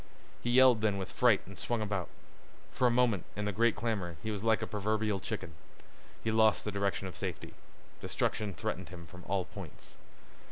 [0.41, 2.09] He yelled then with fright and swung about.
[2.71, 5.53] For a moment, in the great clamor, he was like a proverbial chicken.
[6.23, 7.53] He lost the direction of safety.
[8.01, 9.97] Destruction threatened him from all points.